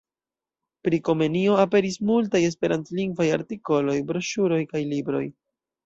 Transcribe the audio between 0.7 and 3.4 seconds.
Pri Komenio aperis multaj esperantlingvaj